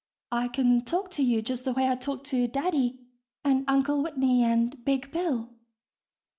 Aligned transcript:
I 0.31 0.47
can 0.47 0.83
talk 0.83 1.11
to 1.11 1.21
you 1.21 1.43
just 1.43 1.63
the 1.63 1.73
way 1.73 1.87
I 1.87 1.93
talk 1.93 2.23
to 2.23 2.47
Daddy 2.47 2.97
and 3.45 3.63
Uncle 3.67 4.01
Whitney 4.01 4.43
and 4.43 4.83
Big 4.83 5.11
Bill). 5.11 5.53